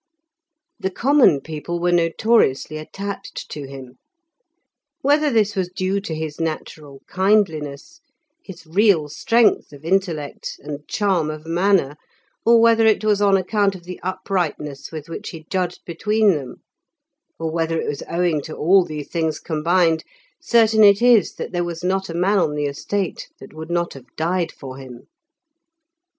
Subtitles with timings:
[0.79, 3.99] The common people were notoriously attached to him.
[5.01, 8.01] Whether this was due to his natural kindliness,
[8.43, 11.97] his real strength of intellect, and charm of manner,
[12.43, 16.63] or whether it was on account of the uprightness with which he judged between them,
[17.37, 20.03] or whether it was owing to all these things combined,
[20.41, 23.93] certain it is that there was not a man on the estate that would not
[23.93, 25.03] have died for him.